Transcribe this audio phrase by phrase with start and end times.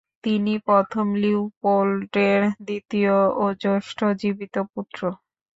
[0.23, 5.01] তিনি প্রথম লিওপোল্ডের দ্বিতীয় ও জ্যেষ্ঠ জীবিত পুত্র।